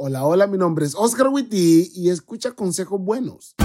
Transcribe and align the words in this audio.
Hola, 0.00 0.24
hola, 0.24 0.46
mi 0.46 0.56
nombre 0.56 0.86
es 0.86 0.94
Oscar 0.94 1.26
Witty 1.26 1.90
y 1.92 2.10
escucha 2.10 2.52
consejos 2.52 3.00
buenos. 3.00 3.56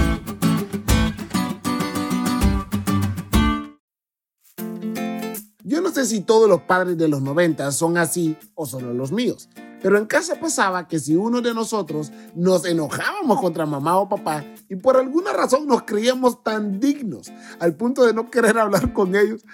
Yo 5.62 5.80
no 5.80 5.90
sé 5.92 6.04
si 6.06 6.22
todos 6.22 6.48
los 6.48 6.62
padres 6.62 6.98
de 6.98 7.06
los 7.06 7.22
90 7.22 7.70
son 7.70 7.96
así 7.98 8.36
o 8.56 8.66
solo 8.66 8.92
los 8.92 9.12
míos, 9.12 9.48
pero 9.80 9.96
en 9.96 10.06
casa 10.06 10.40
pasaba 10.40 10.88
que 10.88 10.98
si 10.98 11.14
uno 11.14 11.40
de 11.40 11.54
nosotros 11.54 12.10
nos 12.34 12.64
enojábamos 12.64 13.40
contra 13.40 13.64
mamá 13.64 13.96
o 13.98 14.08
papá 14.08 14.44
y 14.68 14.74
por 14.74 14.96
alguna 14.96 15.32
razón 15.32 15.68
nos 15.68 15.84
creíamos 15.84 16.42
tan 16.42 16.80
dignos 16.80 17.30
al 17.60 17.76
punto 17.76 18.04
de 18.04 18.12
no 18.12 18.28
querer 18.28 18.58
hablar 18.58 18.92
con 18.92 19.14
ellos, 19.14 19.44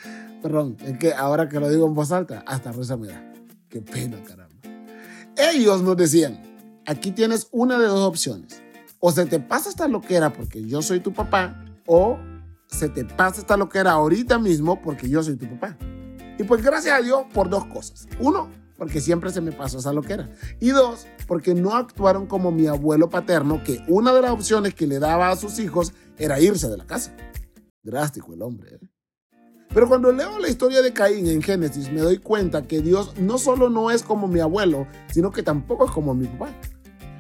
perdón, 0.41 0.79
es 0.81 0.97
que 0.97 1.13
ahora 1.13 1.47
que 1.47 1.61
lo 1.61 1.69
digo 1.69 1.87
en 1.87 1.93
voz 1.93 2.11
alta, 2.11 2.43
hasta 2.47 2.73
risa 2.73 2.97
me 2.97 3.09
da. 3.09 3.35
Qué 3.69 3.83
pena, 3.83 4.17
caramba. 4.25 4.57
Ellos 5.37 5.83
nos 5.83 5.97
decían, 5.99 6.50
aquí 6.87 7.13
tienes 7.13 7.49
una 7.51 7.79
de 7.79 7.87
dos 7.87 8.09
opciones. 8.09 8.63
O 9.01 9.13
se 9.13 9.27
te 9.27 9.41
pasa 9.41 9.71
esta 9.71 9.89
loquera 9.89 10.33
porque 10.33 10.63
yo 10.63 10.83
soy 10.83 11.01
tu 11.01 11.13
papá, 11.13 11.65
o 11.87 12.19
se 12.67 12.89
te 12.89 13.05
pasa 13.05 13.41
esta 13.41 13.57
loquera 13.57 13.93
ahorita 13.93 14.39
mismo 14.39 14.81
porque 14.83 15.09
yo 15.09 15.23
soy 15.23 15.37
tu 15.37 15.49
papá. 15.49 15.77
Y 16.39 16.45
pues 16.45 16.63
gracias 16.63 16.99
a 16.99 17.03
Dios 17.03 17.25
por 17.33 17.49
dos 17.49 17.67
cosas. 17.67 18.07
Uno, 18.19 18.49
porque 18.77 19.01
siempre 19.01 19.31
se 19.31 19.41
me 19.41 19.53
pasó 19.53 19.79
esa 19.79 19.93
loquera. 19.93 20.31
Y 20.59 20.71
dos, 20.71 21.07
porque 21.27 21.55
no 21.55 21.75
actuaron 21.75 22.27
como 22.27 22.51
mi 22.51 22.67
abuelo 22.67 23.11
paterno, 23.11 23.63
que 23.63 23.85
una 23.89 24.13
de 24.15 24.23
las 24.23 24.31
opciones 24.31 24.75
que 24.75 24.87
le 24.87 24.99
daba 24.99 25.31
a 25.31 25.37
sus 25.37 25.59
hijos 25.59 25.93
era 26.17 26.41
irse 26.41 26.69
de 26.69 26.79
la 26.79 26.87
casa. 26.87 27.15
Drástico 27.83 28.33
el 28.33 28.43
hombre. 28.43 28.77
¿eh? 28.77 28.79
Pero 29.73 29.89
cuando 29.89 30.11
leo 30.13 30.39
la 30.41 30.49
historia 30.49 30.83
de 30.83 30.93
Caín 30.93 31.29
en 31.29 31.43
Génesis, 31.43 31.93
me 31.93 32.01
doy 32.01 32.19
cuenta 32.19 32.63
que 32.63 32.81
Dios 32.81 33.13
no 33.19 33.39
solo 33.39 33.71
no 33.71 33.91
es 33.91 34.03
como 34.03 34.27
mi 34.27 34.41
abuelo, 34.41 34.87
sino 35.13 35.31
que 35.31 35.45
tampoco 35.45 35.87
es 35.87 35.93
como 35.93 36.13
mi 36.13 36.27
papá. 36.27 36.51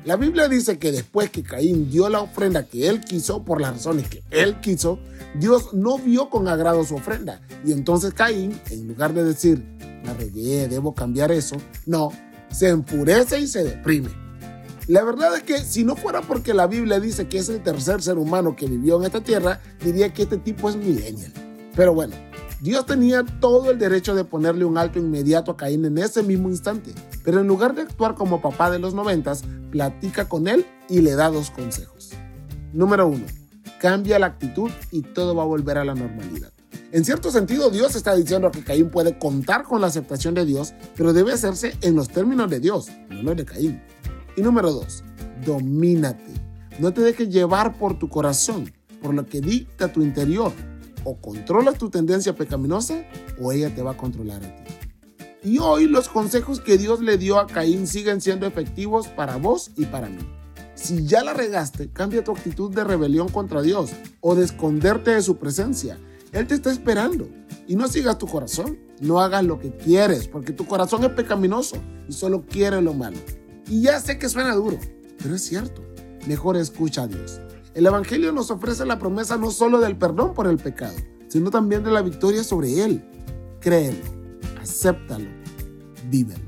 La 0.04 0.16
Biblia 0.16 0.48
dice 0.48 0.78
que 0.78 0.90
después 0.90 1.30
que 1.30 1.42
Caín 1.42 1.90
dio 1.90 2.08
la 2.08 2.22
ofrenda 2.22 2.64
que 2.64 2.88
él 2.88 3.00
quiso, 3.00 3.44
por 3.44 3.60
las 3.60 3.74
razones 3.74 4.08
que 4.08 4.22
él 4.30 4.58
quiso, 4.60 4.98
Dios 5.34 5.74
no 5.74 5.98
vio 5.98 6.28
con 6.30 6.48
agrado 6.48 6.82
su 6.84 6.96
ofrenda. 6.96 7.40
Y 7.64 7.72
entonces 7.72 8.14
Caín, 8.14 8.58
en 8.70 8.88
lugar 8.88 9.14
de 9.14 9.24
decir, 9.24 9.62
la 10.04 10.14
regué, 10.14 10.66
debo 10.68 10.94
cambiar 10.94 11.30
eso, 11.30 11.56
no, 11.86 12.10
se 12.50 12.70
enfurece 12.70 13.38
y 13.38 13.46
se 13.46 13.62
deprime. 13.62 14.08
La 14.88 15.04
verdad 15.04 15.36
es 15.36 15.44
que 15.44 15.58
si 15.58 15.84
no 15.84 15.94
fuera 15.94 16.22
porque 16.22 16.52
la 16.52 16.66
Biblia 16.66 16.98
dice 16.98 17.28
que 17.28 17.38
es 17.38 17.48
el 17.48 17.62
tercer 17.62 18.02
ser 18.02 18.18
humano 18.18 18.56
que 18.56 18.66
vivió 18.66 18.98
en 18.98 19.04
esta 19.04 19.20
tierra, 19.20 19.60
diría 19.84 20.12
que 20.12 20.22
este 20.22 20.38
tipo 20.38 20.68
es 20.68 20.74
millennial. 20.74 21.32
Pero 21.76 21.94
bueno, 21.94 22.16
Dios 22.60 22.84
tenía 22.84 23.24
todo 23.24 23.70
el 23.70 23.78
derecho 23.78 24.14
de 24.14 24.24
ponerle 24.24 24.66
un 24.66 24.76
alto 24.76 24.98
inmediato 24.98 25.52
a 25.52 25.56
Caín 25.56 25.86
en 25.86 25.96
ese 25.96 26.22
mismo 26.22 26.50
instante, 26.50 26.92
pero 27.24 27.40
en 27.40 27.46
lugar 27.46 27.74
de 27.74 27.82
actuar 27.82 28.14
como 28.14 28.42
papá 28.42 28.70
de 28.70 28.78
los 28.78 28.92
noventas, 28.92 29.44
platica 29.70 30.28
con 30.28 30.46
él 30.46 30.66
y 30.86 31.00
le 31.00 31.14
da 31.14 31.30
dos 31.30 31.50
consejos. 31.50 32.10
Número 32.74 33.06
uno, 33.06 33.24
cambia 33.80 34.18
la 34.18 34.26
actitud 34.26 34.70
y 34.90 35.00
todo 35.00 35.34
va 35.34 35.44
a 35.44 35.46
volver 35.46 35.78
a 35.78 35.86
la 35.86 35.94
normalidad. 35.94 36.52
En 36.92 37.04
cierto 37.06 37.30
sentido, 37.30 37.70
Dios 37.70 37.96
está 37.96 38.14
diciendo 38.14 38.50
que 38.50 38.62
Caín 38.62 38.90
puede 38.90 39.18
contar 39.18 39.62
con 39.62 39.80
la 39.80 39.86
aceptación 39.86 40.34
de 40.34 40.44
Dios, 40.44 40.74
pero 40.96 41.14
debe 41.14 41.32
hacerse 41.32 41.78
en 41.80 41.96
los 41.96 42.10
términos 42.10 42.50
de 42.50 42.60
Dios, 42.60 42.88
no 43.08 43.22
los 43.22 43.36
de 43.36 43.46
Caín. 43.46 43.80
Y 44.36 44.42
número 44.42 44.70
dos, 44.70 45.02
domínate. 45.46 46.34
No 46.78 46.92
te 46.92 47.00
dejes 47.00 47.30
llevar 47.30 47.78
por 47.78 47.98
tu 47.98 48.10
corazón, 48.10 48.70
por 49.00 49.14
lo 49.14 49.24
que 49.24 49.40
dicta 49.40 49.90
tu 49.90 50.02
interior 50.02 50.52
o 51.04 51.16
controlas 51.20 51.78
tu 51.78 51.90
tendencia 51.90 52.34
pecaminosa 52.34 53.04
o 53.40 53.52
ella 53.52 53.74
te 53.74 53.82
va 53.82 53.92
a 53.92 53.96
controlar 53.96 54.44
a 54.44 54.64
ti. 54.64 54.74
Y 55.42 55.58
hoy 55.58 55.86
los 55.86 56.08
consejos 56.08 56.60
que 56.60 56.76
Dios 56.76 57.00
le 57.00 57.16
dio 57.16 57.38
a 57.38 57.46
Caín 57.46 57.86
siguen 57.86 58.20
siendo 58.20 58.46
efectivos 58.46 59.08
para 59.08 59.36
vos 59.36 59.70
y 59.76 59.86
para 59.86 60.08
mí. 60.08 60.20
Si 60.74 61.06
ya 61.06 61.24
la 61.24 61.34
regaste, 61.34 61.90
cambia 61.90 62.24
tu 62.24 62.32
actitud 62.32 62.74
de 62.74 62.84
rebelión 62.84 63.28
contra 63.28 63.62
Dios 63.62 63.90
o 64.20 64.34
de 64.34 64.44
esconderte 64.44 65.12
de 65.12 65.22
su 65.22 65.36
presencia. 65.36 65.98
Él 66.32 66.46
te 66.46 66.54
está 66.54 66.70
esperando. 66.70 67.28
Y 67.66 67.76
no 67.76 67.88
sigas 67.88 68.18
tu 68.18 68.26
corazón. 68.26 68.78
No 69.00 69.20
hagas 69.20 69.44
lo 69.44 69.58
que 69.58 69.74
quieres, 69.74 70.28
porque 70.28 70.52
tu 70.52 70.66
corazón 70.66 71.04
es 71.04 71.10
pecaminoso 71.10 71.76
y 72.06 72.12
solo 72.12 72.44
quiere 72.46 72.82
lo 72.82 72.92
malo. 72.92 73.16
Y 73.66 73.82
ya 73.82 73.98
sé 73.98 74.18
que 74.18 74.28
suena 74.28 74.54
duro, 74.54 74.78
pero 75.22 75.34
es 75.34 75.42
cierto. 75.42 75.82
Mejor 76.26 76.56
escucha 76.56 77.04
a 77.04 77.06
Dios. 77.06 77.40
El 77.72 77.86
Evangelio 77.86 78.32
nos 78.32 78.50
ofrece 78.50 78.84
la 78.84 78.98
promesa 78.98 79.36
no 79.36 79.52
solo 79.52 79.78
del 79.78 79.96
perdón 79.96 80.34
por 80.34 80.48
el 80.48 80.56
pecado, 80.56 80.96
sino 81.28 81.50
también 81.52 81.84
de 81.84 81.92
la 81.92 82.02
victoria 82.02 82.42
sobre 82.42 82.82
él. 82.82 83.04
Créelo, 83.60 84.04
acéptalo, 84.60 85.28
vívelo. 86.08 86.40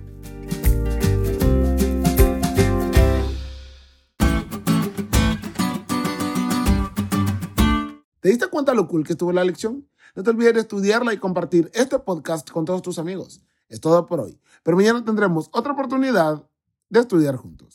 ¿Te 8.19 8.29
diste 8.29 8.49
cuenta 8.49 8.75
lo 8.75 8.89
cool 8.89 9.05
que 9.05 9.13
estuvo 9.13 9.33
la 9.33 9.45
lección? 9.45 9.89
No 10.17 10.25
te 10.25 10.31
olvides 10.31 10.55
de 10.55 10.61
estudiarla 10.61 11.15
y 11.15 11.19
compartir 11.19 11.71
este 11.73 12.01
podcast 12.01 12.51
con 12.51 12.65
todos 12.65 12.83
tus 12.83 12.99
amigos. 12.99 13.43
Es 13.69 13.81
todo 13.81 14.07
por 14.07 14.19
hoy, 14.19 14.41
pero 14.65 14.77
mañana 14.77 15.05
tendremos 15.05 15.49
otra 15.53 15.73
oportunidad 15.73 16.45
de 16.91 17.01
estudiar 17.01 17.37
juntos. 17.37 17.73